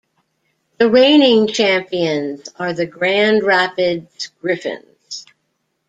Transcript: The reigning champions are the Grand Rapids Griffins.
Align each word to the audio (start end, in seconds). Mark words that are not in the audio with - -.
The 0.79 0.89
reigning 0.89 1.45
champions 1.45 2.49
are 2.57 2.73
the 2.73 2.87
Grand 2.87 3.43
Rapids 3.43 4.31
Griffins. 4.41 5.27